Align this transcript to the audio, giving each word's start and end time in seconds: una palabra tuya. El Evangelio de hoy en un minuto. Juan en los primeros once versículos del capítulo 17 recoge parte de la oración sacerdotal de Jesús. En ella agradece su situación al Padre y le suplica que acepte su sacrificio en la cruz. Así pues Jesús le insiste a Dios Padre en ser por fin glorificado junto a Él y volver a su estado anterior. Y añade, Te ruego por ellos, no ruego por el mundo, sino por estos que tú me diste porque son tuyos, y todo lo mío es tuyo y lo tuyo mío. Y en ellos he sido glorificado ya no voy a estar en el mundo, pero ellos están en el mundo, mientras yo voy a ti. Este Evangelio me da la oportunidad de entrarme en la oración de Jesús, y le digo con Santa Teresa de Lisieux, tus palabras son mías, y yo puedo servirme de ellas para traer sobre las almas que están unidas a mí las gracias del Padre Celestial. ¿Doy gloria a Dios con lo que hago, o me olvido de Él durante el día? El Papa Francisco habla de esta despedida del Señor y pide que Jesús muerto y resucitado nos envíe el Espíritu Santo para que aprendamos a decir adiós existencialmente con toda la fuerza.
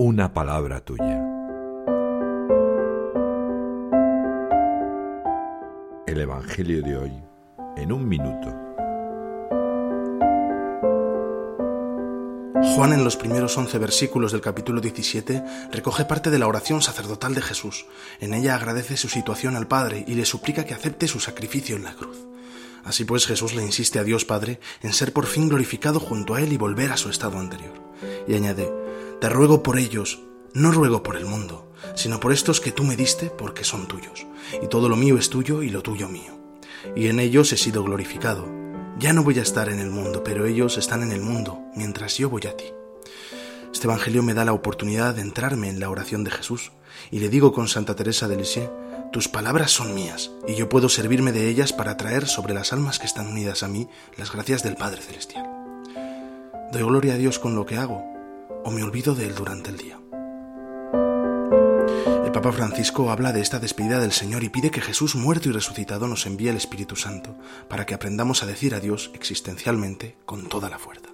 una 0.00 0.32
palabra 0.32 0.78
tuya. 0.78 1.20
El 6.06 6.20
Evangelio 6.20 6.82
de 6.82 6.96
hoy 6.96 7.12
en 7.76 7.90
un 7.90 8.08
minuto. 8.08 8.46
Juan 12.76 12.92
en 12.92 13.02
los 13.02 13.16
primeros 13.16 13.58
once 13.58 13.76
versículos 13.78 14.30
del 14.30 14.40
capítulo 14.40 14.80
17 14.80 15.42
recoge 15.72 16.04
parte 16.04 16.30
de 16.30 16.38
la 16.38 16.46
oración 16.46 16.80
sacerdotal 16.80 17.34
de 17.34 17.42
Jesús. 17.42 17.86
En 18.20 18.34
ella 18.34 18.54
agradece 18.54 18.96
su 18.96 19.08
situación 19.08 19.56
al 19.56 19.66
Padre 19.66 20.04
y 20.06 20.14
le 20.14 20.24
suplica 20.24 20.64
que 20.64 20.74
acepte 20.74 21.08
su 21.08 21.18
sacrificio 21.18 21.74
en 21.74 21.82
la 21.82 21.94
cruz. 21.94 22.18
Así 22.84 23.04
pues 23.04 23.26
Jesús 23.26 23.52
le 23.52 23.64
insiste 23.64 23.98
a 23.98 24.04
Dios 24.04 24.24
Padre 24.24 24.60
en 24.80 24.92
ser 24.92 25.12
por 25.12 25.26
fin 25.26 25.48
glorificado 25.48 25.98
junto 25.98 26.36
a 26.36 26.40
Él 26.40 26.52
y 26.52 26.56
volver 26.56 26.92
a 26.92 26.96
su 26.96 27.10
estado 27.10 27.40
anterior. 27.40 27.74
Y 28.28 28.36
añade, 28.36 28.72
Te 29.20 29.28
ruego 29.28 29.62
por 29.62 29.78
ellos, 29.78 30.20
no 30.54 30.72
ruego 30.72 31.02
por 31.02 31.16
el 31.16 31.26
mundo, 31.26 31.72
sino 31.94 32.20
por 32.20 32.32
estos 32.32 32.60
que 32.60 32.72
tú 32.72 32.84
me 32.84 32.96
diste 32.96 33.30
porque 33.30 33.64
son 33.64 33.88
tuyos, 33.88 34.26
y 34.62 34.68
todo 34.68 34.88
lo 34.88 34.96
mío 34.96 35.18
es 35.18 35.30
tuyo 35.30 35.62
y 35.62 35.70
lo 35.70 35.82
tuyo 35.82 36.08
mío. 36.08 36.38
Y 36.94 37.08
en 37.08 37.20
ellos 37.20 37.52
he 37.52 37.56
sido 37.56 37.82
glorificado 37.82 38.58
ya 38.98 39.12
no 39.12 39.22
voy 39.22 39.38
a 39.38 39.42
estar 39.42 39.68
en 39.68 39.78
el 39.78 39.90
mundo, 39.90 40.24
pero 40.24 40.44
ellos 40.44 40.76
están 40.76 41.04
en 41.04 41.12
el 41.12 41.20
mundo, 41.20 41.60
mientras 41.76 42.18
yo 42.18 42.28
voy 42.28 42.42
a 42.48 42.56
ti. 42.56 42.64
Este 43.72 43.86
Evangelio 43.86 44.24
me 44.24 44.34
da 44.34 44.44
la 44.44 44.52
oportunidad 44.52 45.14
de 45.14 45.22
entrarme 45.22 45.68
en 45.68 45.78
la 45.78 45.88
oración 45.88 46.24
de 46.24 46.32
Jesús, 46.32 46.72
y 47.12 47.20
le 47.20 47.28
digo 47.28 47.52
con 47.52 47.68
Santa 47.68 47.94
Teresa 47.94 48.26
de 48.26 48.36
Lisieux, 48.36 48.70
tus 49.12 49.28
palabras 49.28 49.70
son 49.70 49.94
mías, 49.94 50.32
y 50.48 50.56
yo 50.56 50.68
puedo 50.68 50.88
servirme 50.88 51.30
de 51.30 51.48
ellas 51.48 51.72
para 51.72 51.96
traer 51.96 52.26
sobre 52.26 52.54
las 52.54 52.72
almas 52.72 52.98
que 52.98 53.06
están 53.06 53.28
unidas 53.28 53.62
a 53.62 53.68
mí 53.68 53.88
las 54.16 54.32
gracias 54.32 54.64
del 54.64 54.74
Padre 54.74 55.00
Celestial. 55.00 55.46
¿Doy 56.72 56.82
gloria 56.82 57.14
a 57.14 57.18
Dios 57.18 57.38
con 57.38 57.54
lo 57.54 57.66
que 57.66 57.76
hago, 57.76 58.04
o 58.68 58.70
me 58.70 58.82
olvido 58.82 59.14
de 59.14 59.24
Él 59.24 59.34
durante 59.34 59.70
el 59.70 59.78
día? 59.78 59.98
El 62.22 62.32
Papa 62.32 62.52
Francisco 62.52 63.10
habla 63.10 63.32
de 63.32 63.40
esta 63.40 63.58
despedida 63.58 63.98
del 63.98 64.12
Señor 64.12 64.44
y 64.44 64.50
pide 64.50 64.70
que 64.70 64.82
Jesús 64.82 65.14
muerto 65.14 65.48
y 65.48 65.52
resucitado 65.52 66.06
nos 66.06 66.26
envíe 66.26 66.48
el 66.50 66.56
Espíritu 66.58 66.94
Santo 66.94 67.34
para 67.70 67.86
que 67.86 67.94
aprendamos 67.94 68.42
a 68.42 68.46
decir 68.46 68.74
adiós 68.74 69.10
existencialmente 69.14 70.18
con 70.26 70.50
toda 70.50 70.68
la 70.68 70.78
fuerza. 70.78 71.07